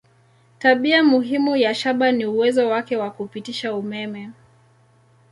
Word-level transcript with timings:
Tabia 0.59 1.03
muhimu 1.03 1.57
ya 1.57 1.75
shaba 1.75 2.11
ni 2.11 2.25
uwezo 2.25 2.67
wake 2.69 2.97
wa 2.97 3.11
kupitisha 3.11 3.75
umeme. 3.75 4.29